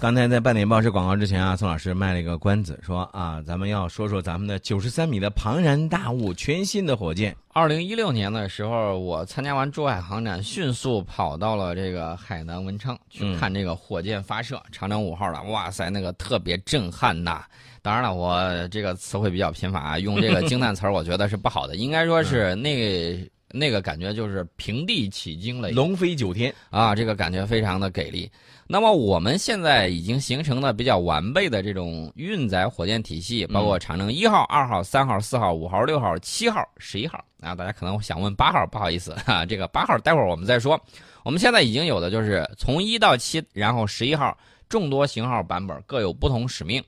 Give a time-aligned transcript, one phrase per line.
[0.00, 7.36] 刚才在半点报时广告之前啊，宋老师卖了一个关子，说啊，咱们要说说咱们的九十三米的庞然大物，全新的火箭。
[7.52, 17.42] 二零一六年的时候，我参加完珠海航展，迅速跑到了这个海南文昌去看这个火箭发射，长征五号了，哇塞，那个特别震撼呐！
[17.82, 23.30] 当然了，我这个词汇比较贫乏，用这个 惊叹词儿，我觉得是不好的，应该说是那。
[23.52, 26.94] 那个感觉就是平地起惊雷，龙飞九天啊！
[26.94, 28.30] 这个感觉非常的给力。
[28.66, 37.54] 那么我们现在已经形成了比较完备的这种运载火箭体系，包括长征一号、二号、三号、四号、五号、六号、七号、十一号啊。
[37.54, 40.80] 大家可能想问八号，不好意思 啊，这个八号待会儿我们再说。
[41.24, 44.36] 我们现在已经有的就是从一到七，然后十一号
[44.68, 46.82] 众多型号版本各有不同使命。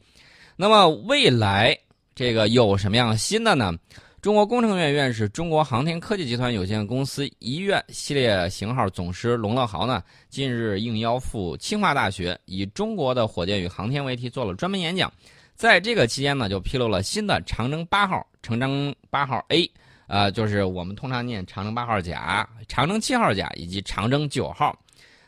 [0.55, 1.77] 那么未来
[2.15, 3.75] 这个有什么样新的呢？
[4.23, 15.13] 中国工程院院士、中国航天科技集团有限公司一院系列型号总师龙乐豪呢，近日应邀赴清华大学，以“中国的火箭与航天”为题做了专门演讲。
[15.57, 19.69] 在这个期间呢，就披露了新的长征八号、长征八号 A，
[20.07, 24.73] 呃，就是我们通常念长征八号甲、长征七号甲以及长征九号。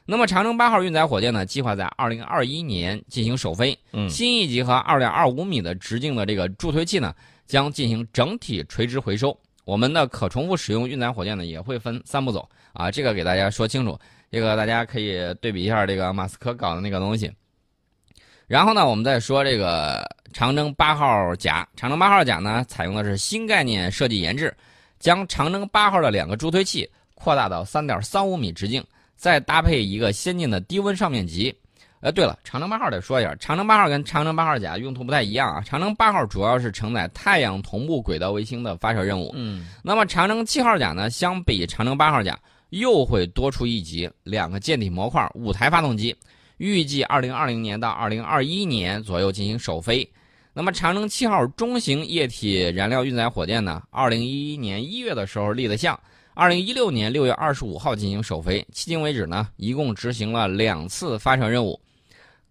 [0.07, 3.77] 那么，长征八号运载火箭呢，计划在二零二一年进行首飞。
[3.91, 7.13] 嗯，新一级和二点二五米的直径的这个助推器呢。
[7.47, 9.37] 将进行整体垂直回收。
[9.65, 13.99] 我们的可重复使用运载火箭呢，也会分三步走啊，这个给大家说清楚。
[14.31, 17.33] 这个大家可以对比一下这个马斯克搞的那个东西。
[18.47, 21.67] 然后呢，我们再说这个长征八号甲。
[21.77, 24.55] 长征八号甲呢，采用的是新概念设计研制，
[24.99, 28.85] 将长征八号的两个助推器扩大到三点三五米直径，
[29.17, 31.57] 再搭配一个先进的低温上面级。
[32.05, 35.63] 呃，对了，长征八号得说一下，长征八号跟长征八号甲用途不太一样啊。
[35.63, 42.39] 长征八号主要是承载太阳同步轨道卫星的发射任务，嗯，那么长征七号甲呢，相比长征八号甲
[42.69, 46.15] 又会多出一级，两个舰体模块，五台发动机，
[46.59, 50.07] 预计二零二零年到二零二一年左右进行首飞。
[50.53, 55.99] 那么长征七号中型液体燃料运载火箭呢，二零一一年一月的时候立的项。
[56.35, 61.81] 二零一六年六月二十五号进行首飞，迄今为止呢，一共执行了两次发射任务。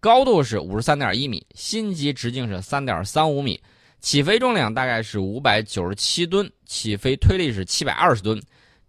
[0.04, 3.58] 高度是五十三点一米，新级直径是三点三五米，
[4.00, 8.38] 起飞重量大概是五百九十七吨，起飞推力是七百二十吨，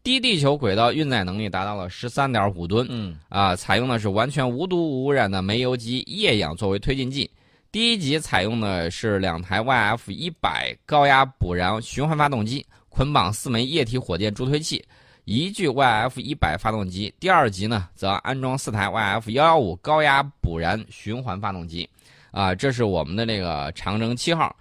[0.04, 2.86] 低地球轨道运载能力达到了十三点五吨。
[2.90, 7.32] 嗯，啊，采用的是完全无毒无污染的煤油及液氧作为推进剂。
[7.72, 14.84] 第一级采用的是两台 YF 一百高压补燃循环发动机，捆绑四枚液体火箭助推器。
[15.26, 21.90] 一具 YF 一百发动机，第二级呢则安装四台 YF 幺幺五高压补燃循环发动机，
[22.30, 24.56] 啊，这是我们的这个长征七号，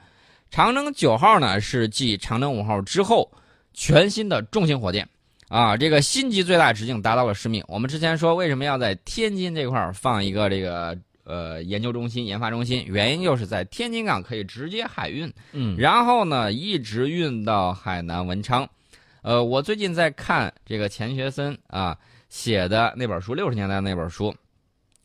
[0.50, 3.30] 长征九号呢是继长征五号之后
[3.74, 5.06] 全新的重型火箭，
[5.48, 7.62] 啊，这个新级最大直径达到了十米。
[7.68, 18.66] 我们之前说为什么要在天津这块放一个这个呃研究中心、研发中心，原因就是在天津港可以直接海运，嗯，然后呢一直运到海南文昌。
[19.24, 21.96] 呃，我最近在看这个钱学森啊
[22.28, 24.30] 写的那本书，六十年代那本书《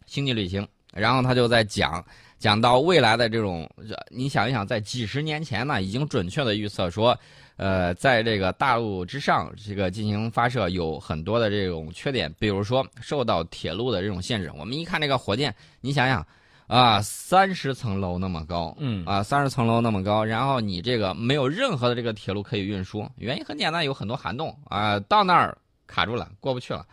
[0.06, 0.62] 星际旅行》，
[0.94, 2.06] 然后他就在讲
[2.38, 3.70] 讲到未来的这种，
[4.10, 7.18] 你想一想，在几十年前呢，已经准确的预测说，
[7.56, 14.52] 呃，在这个大陆之上这个进行发射有很多的这种缺点，比如说受到铁路的这种限制。
[14.58, 16.28] 我们一看这个火箭，你想想。
[16.70, 25.58] 啊，三十层楼那么高，嗯，啊，三十层楼那么高，然后你这个没有任何的这个铁路可以运输，原因很简单，有很多涵洞啊，到那儿
[25.88, 26.86] 卡住了，过不去了。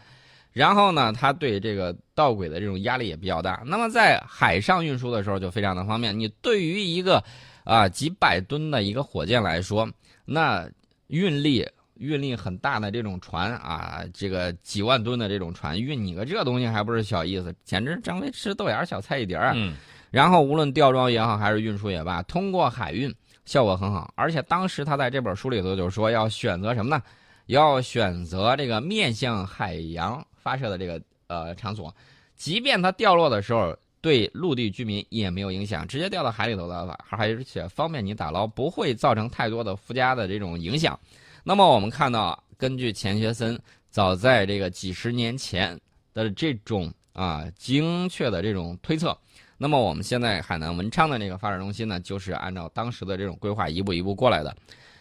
[0.53, 3.63] 然后呢，它对这个道轨的这种压力也比较大。
[3.67, 6.19] 那么在海上运输的时候就非常的方便。
[6.19, 7.23] 你对于一个
[7.63, 9.87] 啊几百吨的一个火箭来说，
[10.25, 10.67] 那
[11.09, 11.69] 运力。
[11.99, 19.53] 运力很大的这种船啊，这个几万吨的这种船运你个这东西还不是小意思，简直张飞吃豆芽小菜一碟儿。
[19.55, 19.75] 嗯，
[20.11, 23.15] 然后无论吊装也好，还是运输也罢，通过海运
[23.45, 24.13] 效果很好。
[24.17, 27.03] 而且当时他在这本书里头就说要选择什么呢？
[27.47, 31.95] 要选择这个面向海洋发射的这个呃场所，
[32.35, 40.99] 即便它掉落的时候对陆地居民也没有影响，直接掉到海里头的话，而且方便你打捞，不会造成太多的附加的这种影响。
[41.49, 43.57] 那么我们看到，根据钱学森
[43.89, 45.79] 早在这个几十年前
[46.13, 49.17] 的这种啊精确的这种推测，
[49.57, 54.57] 那么我们现在海南文昌的这个发展中心呢，就是按照当时的这种规划一步一步过来的。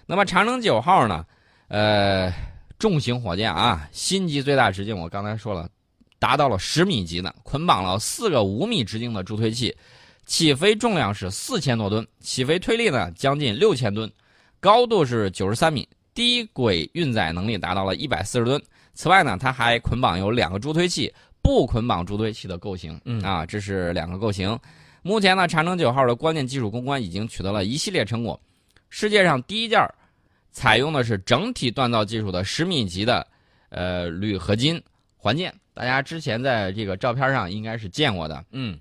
[0.06, 1.26] 那么长征九号呢，
[1.68, 2.32] 呃，
[2.78, 5.68] 重型火箭啊，星级最大直径我刚才说了，
[6.20, 9.76] 达到了十米级的，捆绑了四个五米直径的助推器，
[10.28, 14.08] 起飞重量是四千多吨，起飞推力呢将近六千吨，
[14.60, 15.90] 高度是九十三米。
[16.16, 18.60] 低轨运载能力达到了一百四十吨。
[18.96, 21.14] 此外呢，它还捆绑有两个助推器，
[21.44, 23.00] 不捆绑助推器的构型。
[23.06, 24.58] 嗯啊，这是两个构型。
[25.04, 28.40] 目前呢，长征九号的关键技术攻关已经取得了一系列成果。
[28.90, 29.94] 世界上第一件儿
[30.52, 33.28] 采用的是整体锻造技术的十米级的
[33.68, 34.82] 呃铝合金
[35.18, 38.44] 环件，大家之前在这个照片上应该是见过的。
[38.52, 38.80] 嗯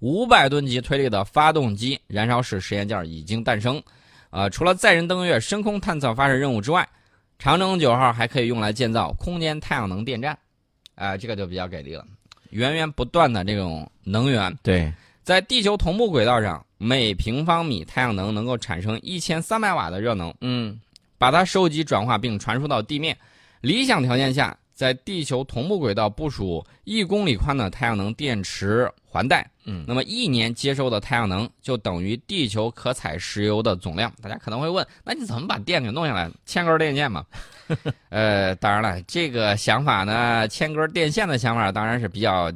[0.00, 3.80] 五百吨级推力的发动机燃烧室实验件已经诞生。
[4.34, 6.86] 呃，除了载人登月、深空探测发射任务之外，
[7.38, 10.36] 长征九号还可以用来建造空间太阳能电站。
[10.96, 12.04] 啊、这个就比较给力了，
[12.50, 14.92] 源源不断的这种能源，对，
[15.22, 20.80] 在地球同步轨道上，每平方米太阳能能够产生一千三百瓦的热能，嗯
[21.16, 23.16] 把它收集、转化并传输到地面。
[23.60, 34.12] 理想条件下，在地球同步轨道部署一公里宽的太阳能电池环带，嗯那么一年接收的太阳能就等于地球可采石油的总量。
[34.20, 36.28] 大家可能会问，那你怎么把电给弄下来？
[36.44, 37.24] 牵根电线嘛。
[38.10, 42.52] 呃，当然了，这个想法呢，牵根电线的想法当然是比较，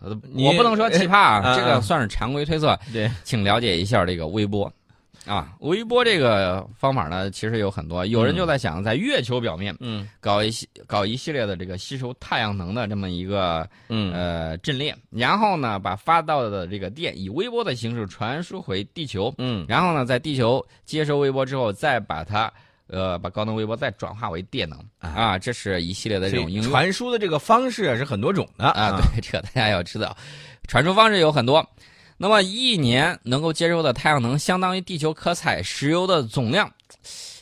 [0.00, 2.78] 我不能说奇葩啊，呃这个算是常规推测。
[2.92, 4.72] 对，请了解一下这个微波。
[5.26, 8.06] 啊，微波这个方法呢，其实有很多。
[8.06, 22.52] 有人就在想，在月球表面嗯搞一系搞一系列的这个吸收太阳能的这么一个嗯呃阵列，然后呢，把发到的这个电以微波的形式传输回地球，嗯然后呢，在地球接收微波之后，再把它
[22.86, 26.70] 呃把高能微波再转化为电能啊，这是一系列的这种应用。
[26.70, 30.16] 传输的这个方式啊是很多种的啊，对，这个大家要知道，
[30.68, 31.68] 传输方式有很多。
[32.16, 36.70] 那么一年能够接收的太阳能相当于地球可采石油的总量，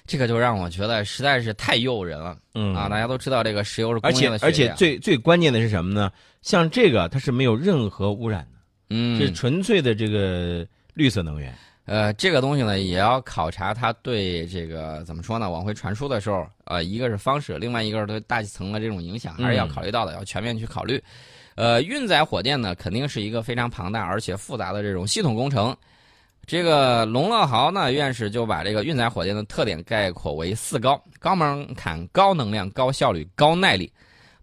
[0.06, 2.88] 这个就让我觉得实在是太诱人了嗯啊！
[2.88, 6.10] 大家都知道这个石油是工而且业的血液啊而且最最关键的是什么呢？
[6.42, 8.58] 像这个它是没有任何污染的，
[8.90, 11.54] 嗯是纯粹的这个绿色能源。
[11.86, 15.50] 呃，这个东西呢，也要考察它对这个怎么说呢？
[15.50, 21.02] 往回传输的时候，呃，一个是方式，另外一个是对大气层的这种影响，还是要嗯考虑到的，要全面去考虑。
[21.54, 25.76] 呃，运载火箭呢，肯定是一个非常庞大而且复杂的这种系统工程。
[26.46, 33.90] 这个龙乐豪呢院士就把这个运载火箭的特点概括为四高：高门槛、高能量、高效率、高耐力。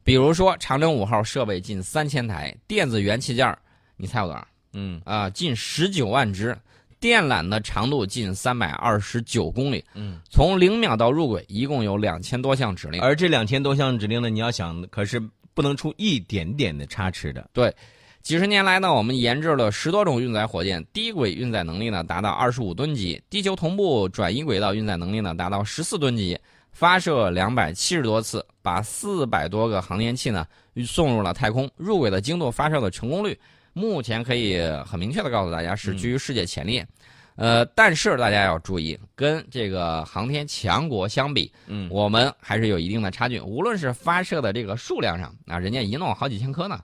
[0.03, 3.55] 比如说，长征五号设备近三千台，电子元器件，
[3.97, 4.47] 你猜有多少？
[4.73, 6.57] 嗯啊，近十九万只，
[6.99, 12.99] 电缆的长度近三百二十九公里，嗯，从零秒到入轨，一共有两千多项指令。
[12.99, 15.21] 而这两千多项指令呢，你要想可是
[15.53, 17.49] 不能出一点点的差池的。
[17.53, 17.73] 对
[18.21, 26.37] 几十年来呢，我们研制了十多种运载火箭，低轨运载能力呢达到二十五吨级，地球同步转移轨道运载能力呢达到十四吨级，
[26.71, 30.45] 发射两百七十多次，把四百多个航天器呢
[30.85, 33.35] 送入了太空，入轨的精度、发射的成功率，
[33.73, 36.87] 目前可以很明确的告诉大家是居于世界前列。
[37.35, 43.39] 呃，但是大家要注意，跟这个航天强国相比，嗯我们还是有一定的差距。
[43.39, 46.79] 无论是发射的这个数量上啊，人家一弄好几千颗呢，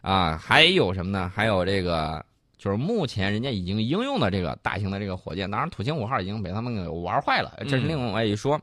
[0.00, 1.30] 啊，还有什么呢？
[1.34, 2.24] 还有这个
[2.58, 8.60] 就是目前人家已经应用的这个大型的这个火箭，当然土星五号已经被他们给玩坏了，这是另外一说。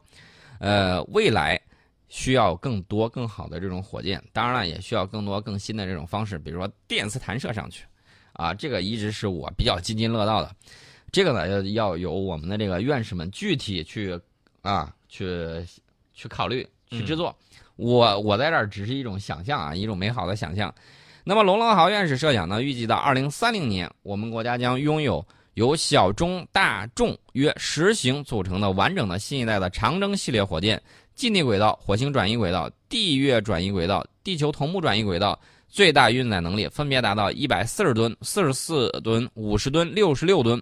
[0.59, 1.57] 呃，未来
[2.09, 7.85] 需要更多更好的这种火箭，当然了，也需要更多更新的这种方式，比如说电磁弹射上去，
[8.33, 10.53] 啊，这个一直是我比较津津乐道的。
[11.11, 14.19] 这个呢，要要由我们的这个院士们具体去
[14.61, 15.65] 啊，去
[16.13, 17.35] 去考虑去制作。
[17.75, 20.73] 我我在这儿只是一种想象啊，一种美好的想象。
[21.23, 25.23] 那么，龙乐豪院士设想呢，预计到二零三零年，我们国家将拥有
[25.53, 30.81] 由小中大重约十型组成的完整的新一代的长征系列火箭，
[31.13, 40.59] 近地轨道、火星转移轨道、地月转移轨道、地球同步转移轨道，最大运载能力分别达到一百四十吨、四十四吨、五十吨、六十六吨，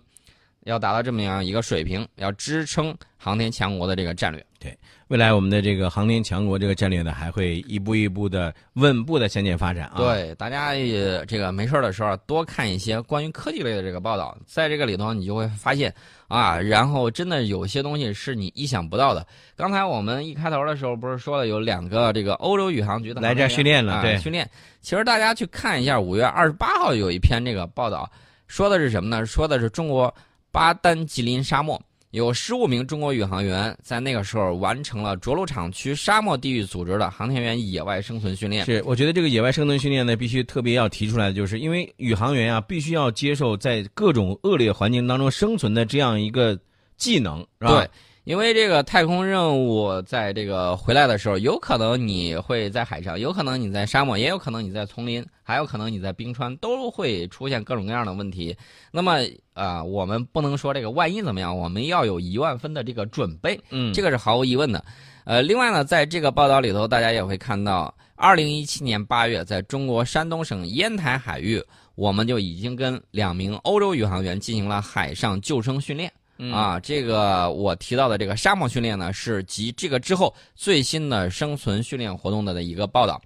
[0.68, 4.46] 要达到这么样一个水平，要支撑航天强国的这个战略。
[4.60, 4.76] 对
[5.08, 15.94] 未来我们的这个航天强国这个战略呢，还会一步一步的稳步的向前发展啊。，对，大家也这个没事儿的时候多看一些关于科技类的这个报道，在这个里头你就会发现
[16.28, 19.26] 啊，然后真的有些东西是你意想不到的。
[19.56, 24.50] 刚才我们一开头的时候不是说了有两个这个欧洲宇航局的来这训练了对啊训练。
[24.82, 28.10] 其实大家去看一下五月二十八号有一篇这个报道，
[28.48, 29.26] 说的是什么呢？
[29.26, 30.14] 说的是中国
[30.58, 31.80] 巴丹吉林沙漠。
[32.10, 38.66] 有十五名中国宇航员在那个时候完成了着陆场区沙漠地域组织的航天员野外生存训练。
[38.66, 46.60] 是我觉得这个野外生存训练呢，必须特别要提出来的，就是因为宇航员啊，必须要接受在各种恶劣环境当中生存的这样一个
[46.96, 47.76] 技能，是吧？
[47.76, 47.90] 对，
[48.28, 58.54] 因为这个太空任务在这个回来的时候，有可能你会在海上，有可能你在沙漠，也有可能你在丛林，还有可能你在冰川，都会出现各种各样的问题。
[58.92, 59.20] 那么
[59.54, 64.84] 啊、我们不能说这个万一怎么样，我们要有一万分的这个准备，嗯，这个是毫无疑问的。
[65.24, 71.64] 呃，另外呢，在这个报道里头，大家也会看到，二零一七年八月，在中国山东省烟台海域，
[71.96, 76.12] 我们就已经跟两名欧洲宇航员进行了海上救生训练。
[76.52, 83.22] 啊，这个我提到的这个沙漠训练呢，是集这个之后最新的生存训练活动的一个报道。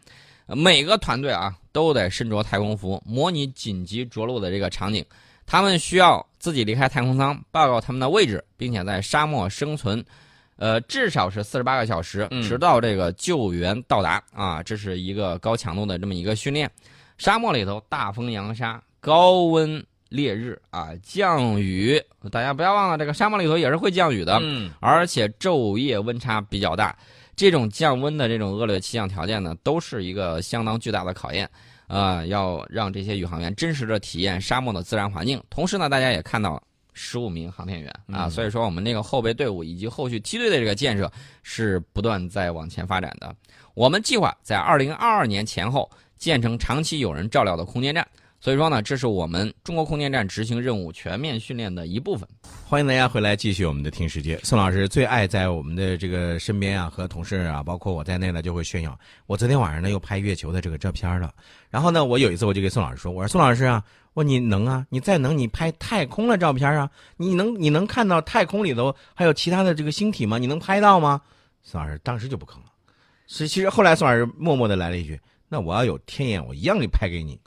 [0.47, 5.05] 每个团队啊，都得身着太空服，模拟紧急着陆的这个场景。
[5.45, 10.03] 他们需要自己离开太空舱，报告他们的位置，并且在沙漠生存，
[10.57, 14.21] 呃，至少是四十八个小时，直到这个救援到达。
[14.33, 16.69] 啊，这是一个高强度的这么一个训练。
[17.17, 19.85] 沙漠里头大风扬沙，高温。
[20.11, 21.97] 烈日啊，降雨，
[22.29, 26.93] 大家不要忘了，这个沙漠里头也是会降雨的，嗯，而且昼夜温差比较大，
[27.33, 31.49] 这种降温的这种恶劣气象条件呢，都是一个相当巨大的考验，
[31.87, 35.41] 啊，要让这些宇航员真实的体验沙漠的自然环境。
[35.49, 41.09] 同时呢，大家也看到十五名航天员啊，所以说我们那个后备队伍以及后续梯队的这个建设
[41.41, 43.33] 是不断在往前发展的。
[43.75, 48.05] 我们计划在二零二二年前后建成长期有人照料的空间站。
[48.43, 52.27] 所以说呢，这是我们中国空间站执行任务全面训练的一部分。
[52.65, 54.35] 欢迎大家回来继续我们的听世界。
[54.41, 58.97] 宋老师最爱在我们的这个身边啊，和同事啊，包括我在内呢，就会炫耀。
[59.27, 61.31] 我昨天晚上呢又拍月球的这个照片了。
[61.69, 63.83] 然后呢，我有一次我就给宋老师说：“我说宋老师啊，
[64.15, 64.83] 我你能啊？
[64.89, 66.89] 你再能，你拍太空的照片啊？
[67.17, 70.39] 你能你能看到太空里头还有其他的这个星体吗？
[70.39, 71.21] 你能拍到吗？”
[71.61, 72.63] 宋老师当时就不吭了。
[73.27, 77.39] 所以其实后来宋老师默默的来了一句：“那我要有天眼，我一样给拍给你。”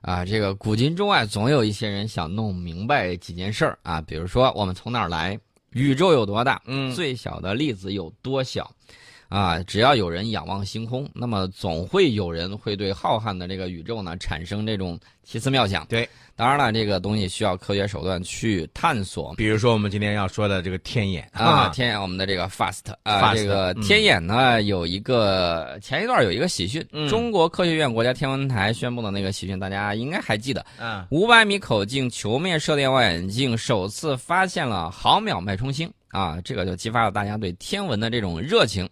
[0.00, 5.38] 啊，这个古今中外总有一些人想弄明白几件事儿啊，比如说我们从哪儿来，
[5.70, 8.70] 宇宙有多大，嗯，最小的粒子有多小。
[9.28, 15.84] 啊，只要有人仰望星空，那么总会有人会对浩瀚的这个宇宙呢产生这种奇思妙想。
[15.86, 19.34] 对，当然了，这个东西需要科学手段去探索。
[19.34, 30.64] 比如说我们今天要说的这个天眼啊，天眼，我们的这个 FAST 啊，这个天眼呢有一个前一段有一个喜讯，中国科学院国家天文台宣布的那个喜讯，大家应该还记得。
[30.78, 35.90] 嗯，五百米口径球面射电望远镜首次发现了毫秒脉冲星。
[36.08, 38.88] 啊，这个就激发了大家对天文的这种热情。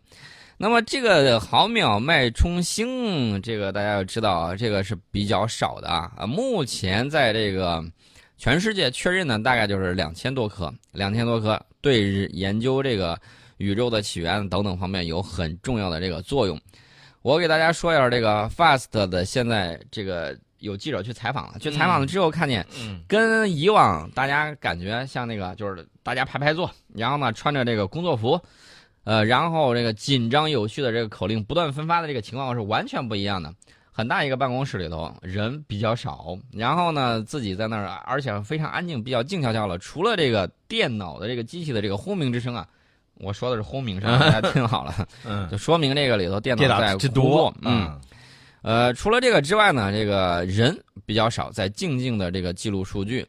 [0.57, 6.13] 那么，这个毫秒脉冲星，这个大家要知道啊，这个是比较少的啊。
[6.17, 7.85] 啊，目前在这个
[8.39, 13.19] 全世界确认呢大概就是两千多颗，两千多颗，对研究这个
[13.57, 16.61] 宇宙的起源等等方面有很重要的这个作用。
[17.23, 20.37] 我给大家说一下这个 FAST 的现在这个。
[20.61, 22.67] 有记者去采访了，去采访了之后，看见
[23.07, 28.41] 跟以往大家感觉像那个，就是大家排排坐，然后呢穿着这个工作服，
[29.03, 33.53] 呃，然后这个紧张有序的这个口令不断分发的这个情况是完全不一样的。
[33.91, 39.79] 很大一个办公室里头人比较少，然后呢自己在那儿，而且非常安静，比较静悄悄了。
[39.79, 42.67] 除了这个电脑的这个机器的这个轰鸣之声啊，
[43.15, 47.99] 我说的是轰鸣声， 大家听好了，嗯，就说明这个里头电脑在工作，嗯。
[48.63, 53.25] 呃，除了这个之外呢，这个人比较少，在静静的这个记录数据。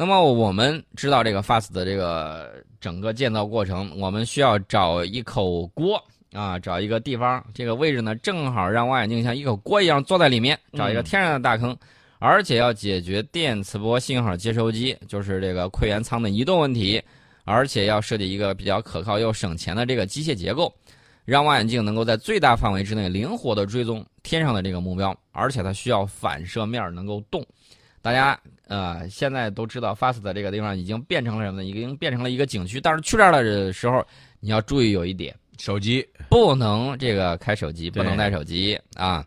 [0.00, 6.02] 那么我们知道这个 FAST 的这个整个建造过程，我们需要找一口锅
[6.32, 11.76] 啊，找一个地方，这个位置呢正好让望远镜像一口锅一样坐在里面，找一个天然的大坑，
[12.18, 17.02] 而且要解决电磁波信号接收机，就是这个馈源舱的移动问题，
[17.44, 20.72] 而且要设计一个比较可靠又省钱的这个机械结构。
[21.26, 27.44] 让望远镜能够在最大范围之内灵活的追踪天上的这个目标，而且它需要反射面能够动。
[28.02, 31.64] 大家呃现在都知道，FAST 这个地方已经变成了什么呢？
[31.64, 32.80] 已经变成了一个景区。
[32.80, 34.04] 但是去这儿的时候，
[34.40, 39.24] 你要注意有一点，手机不能这个开手机，不能带手机啊。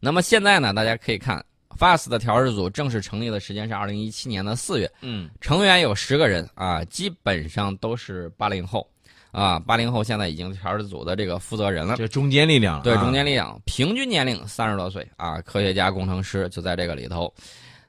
[0.00, 1.44] 那么现在呢，大家可以看
[1.78, 8.86] FAST 的调试组正式成立的时间是二零一七年的四月，嗯，成员有十个人啊，基本上都是八零后。
[9.32, 12.84] 啊，八零后现在已经调试组的这个负责人了，就中坚力量了。
[12.84, 17.30] 对，中坚力量，平均年龄三十多岁啊，科学家、工程师就在这个里头。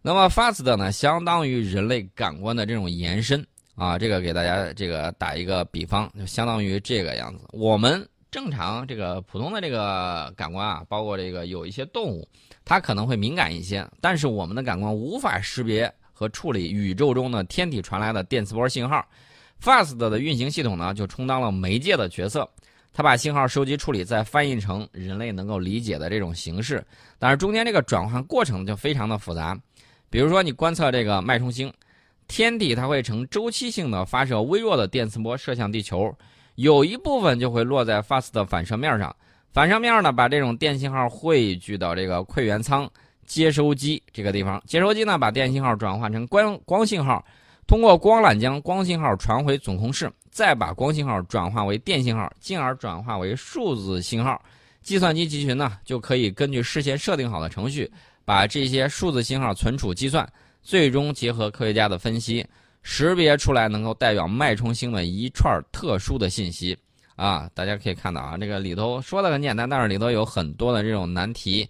[0.08, 3.46] 那么，FAST 呢，相当于人类感官的这种延伸
[3.76, 4.00] 啊。
[4.00, 7.44] 这个给大家这个打一个比方，就相当于这个样子。
[7.52, 12.26] 我们正常这个普通的这个感官啊，包括这个有一些动物，
[12.64, 19.06] 它可能会敏感一些，但是我们的感官无法识别和处理宇宙中的天体传来的电磁波信号。
[19.62, 22.50] FAST 的运行系统呢，就充当了媒介的角色，
[22.94, 26.82] 它把信号收集处理，再翻译成人类能够理解的这种形式。
[27.20, 29.60] 但是中间这个转换过程就非常的复杂。
[30.10, 31.72] 比如说，你观测这个脉冲星，
[32.28, 36.16] 天体它会呈周期性的发射微弱的电磁波射向地球，
[36.56, 39.16] 有一部分就会落在 FAST 的反射面上，
[39.52, 42.90] 反射面呢把这种电信号汇聚到这个馈源舱
[43.26, 47.24] 接收机这个地方，接收机呢把电信号转换成光光信号。
[47.68, 54.42] 通过光缆将光信号传回总控室，再把光信号转化为电信号，进而转化为数字信号。
[54.82, 57.92] 计算机集群呢，就可以根据事先设定好的程序，
[58.28, 60.30] 把这些数字信号存储计算，
[60.62, 62.46] 最终结合科学家的分析，
[62.84, 66.78] 识别出来能够代表脉冲星的一串特殊的信息。
[67.16, 71.66] 啊，大家可以看到啊，这个里头说的很简单，但是里头有很多的这种难题。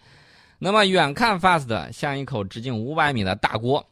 [0.58, 3.86] 那么远看 FAST 像一口直径五百米的大锅，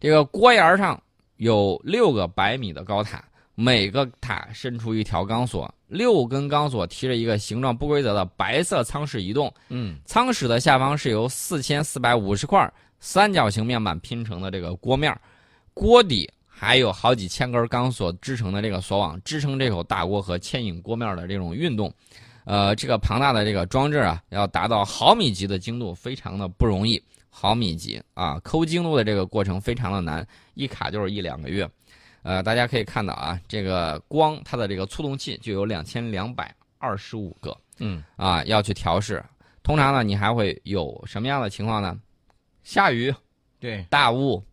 [0.00, 1.00] 这个锅沿上
[1.36, 3.22] 有六个百米的高塔，
[3.54, 9.52] 每个塔伸出一条钢索，六根钢索提着一个形状不规则的白色舱室移动。
[9.68, 15.18] 嗯，舱室的下方是由四千四百五十块三角形面板拼成的这个锅面，
[15.74, 16.30] 锅底。
[16.60, 21.94] 还有好几千根钢索支撑的这个锁网，支撑这口大锅和牵引锅面的这种运动，
[22.44, 27.00] 呃，这个庞大的这个装置啊，要达到毫米级的精度，非常的不容易。
[27.30, 31.70] 毫米级啊，抠精度的这个过程非常的难，一卡就是一两个月。
[32.28, 39.24] 呃，大家可以看到啊，这个光它的这个促动器就有两千两百二十五个，嗯，啊，要去调试。
[39.62, 41.98] 通常呢，你还会有什么样的情况呢？
[42.62, 43.14] 下雨，
[43.58, 44.44] 对，大雾。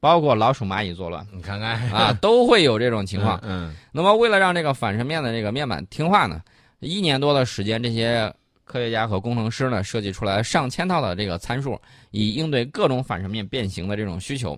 [0.00, 3.40] 包括老鼠、蚂蚁作乱，你看看啊，都会有这种情况。
[3.42, 6.42] 嗯，那么为了让这个反射面的这个面板听话呢，
[6.80, 8.30] 一年多的时间，这些
[8.64, 14.54] 科学家和工程师呢设计出来上千套的这个参数，以应对各种反射面变形的这种需求。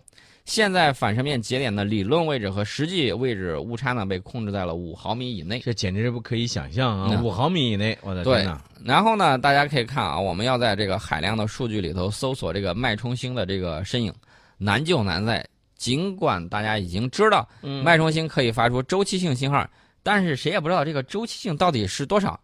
[0.46, 7.20] 现在反射面节点的理论位置和实际位置误差呢被控制在了五毫米以内，这简直是不可以想象啊！
[7.20, 8.60] 五毫米以内，我的天呐！
[8.84, 14.14] 然后呢，大家可以看啊，我们要在这个海量的数据里头搜索这个脉冲星的这个身影。
[14.56, 15.44] 难就难在，
[15.76, 17.46] 尽管大家已经知道
[17.84, 19.68] 脉冲星可以发出周期性信号，
[20.02, 22.40] 但是谁也不知道这个周期性到底是多少，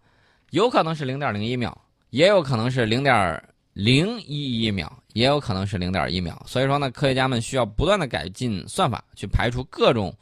[0.51, 1.75] 有可能是零点零一秒，
[2.11, 6.41] 也有可能是零点零一一秒，也有可能是零点一秒。
[6.47, 10.15] 所以说呢，科学家们需要不断的改进算法，去排除各种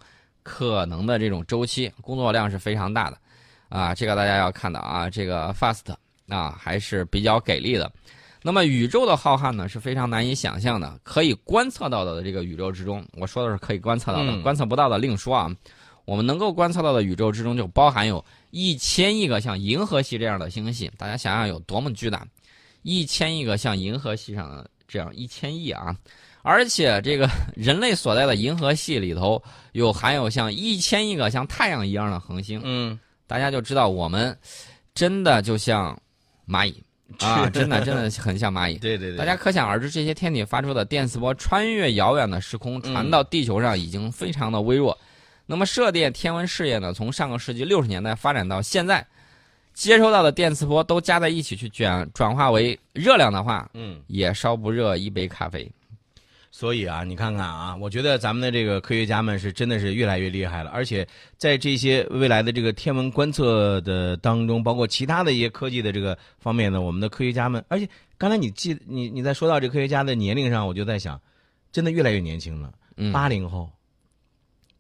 [0.43, 3.19] 可能的这种周期，工作量是非常大的。
[3.69, 5.95] 啊，这个大家要看到啊，这个 FAST
[6.29, 7.91] 啊还是比较给力的。
[8.43, 15.51] 那么宇宙的浩瀚呢是非常难以想象的，可以观测到的这个宇宙之中，我说的是可以观测到的，观测不到的另说啊。
[16.07, 22.27] 我们能够观测到的宇宙之中就包含有一千亿个像银河系这样的星系，大家想想有多么巨大，
[22.83, 25.95] 一千亿个像银河系上的这样一千亿啊！
[26.43, 34.37] 而且这个人类所在的银河系里头有含有像一千亿个像太阳一样的恒星，嗯，大家就知道我们
[34.95, 36.01] 真的就像
[36.49, 36.83] 蚂蚁。
[37.19, 38.79] 啊，真的真的很像蚂蚁。
[38.79, 44.97] 对对对，大家可想而知，这些天体发出的电磁波穿越遥远的时空，传到地球上已经非常的微弱。
[45.45, 49.05] 那么射电天文事业呢，从上个世纪六十年代发展到现在，
[49.73, 55.71] 接收到的电磁波都加在一起去卷转化为热量的话，嗯，也烧不热一杯咖啡。
[56.53, 61.07] 所以啊，你看看啊，我觉得咱们的这个科学家们是真的是越来越厉害了，而且
[61.37, 71.19] 在这些未来的这个天文观测的当中，包括其他的一些科技的这个方面呢，我们的科学家们，而且刚才你记你你在说到这科学家的年龄上，我就在想，
[71.71, 72.73] 真的越来越年轻了，
[73.13, 73.71] 八零后，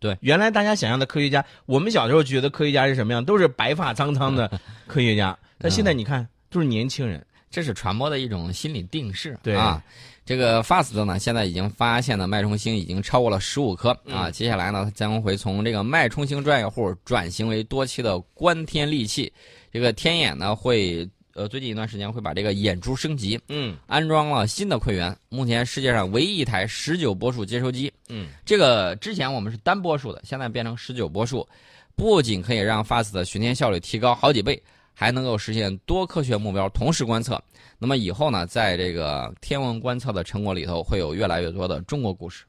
[0.00, 4.50] 对，原来大家想象的科学家，我们小时候觉得科学家是什么样，都是白发苍苍的
[4.88, 9.80] 科学家，但现在你看都是年轻人，这是传播的一种心理定势，对啊。
[10.24, 14.30] 这个 FAST 呢，现在已经发现的脉冲星已经超过了十五颗啊！
[14.30, 19.32] 接下来呢，将会从这个脉冲星专业户转型为多期的观天利器。
[19.72, 25.16] 这个天眼呢，会呃最近一段时间会把这个眼珠升级，嗯，安装了新的馈源。
[25.28, 31.46] 目前世界上唯一一台十九波束接收机，嗯，这个之前我们是单波束的，现在变成十九波束，
[31.96, 34.62] 不仅可以让 FAST 的巡天效率提高好几倍。
[34.92, 37.42] 还能够实现多科学目标同时观测，
[37.78, 42.44] 那么以后呢，在这个天文观测的成果里头，会有越来越多的中国故事。